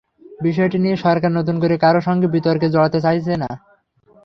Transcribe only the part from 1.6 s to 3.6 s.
করে কারও সঙ্গে বিতর্কে জড়াতে চাইছে না।